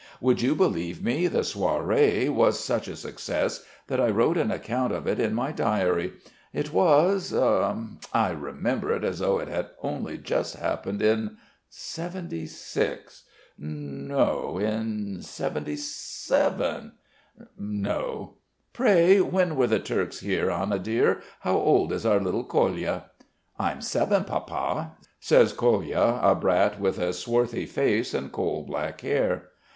[0.19, 4.91] Would you believe me, the soiree was such a success that I wrote an account
[4.91, 6.13] of it in my diary?
[6.53, 11.37] It was, I remember it as though it had only just happened, in
[11.69, 13.25] '76,...
[13.59, 16.93] no, in '77....
[17.59, 18.33] No!
[18.73, 20.49] Pray, when were the Turks here?
[20.49, 23.11] Anna dear, how old is our little Kolya?"
[23.59, 29.49] "I'm seven, Papa!" says Kolya, a brat with a swarthy face and coal black hair.